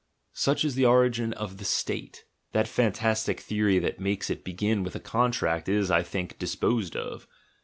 [0.33, 4.81] Such is the origin of the "State." That fantas tic theory that makes it begin
[4.83, 7.27] with a contract is, I think, disposed of.